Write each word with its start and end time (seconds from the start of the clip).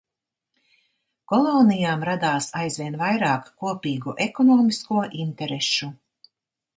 Kolonijām 1.33 2.05
radās 2.09 2.47
aizvien 2.61 2.97
vairāk 3.01 3.51
kopīgu 3.65 4.15
ekonomisko 4.25 5.05
interešu. 5.25 5.91